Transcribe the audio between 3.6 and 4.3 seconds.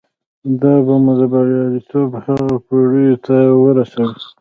ورسوي.